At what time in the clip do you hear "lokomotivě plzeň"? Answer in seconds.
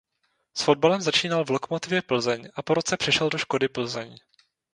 1.49-2.49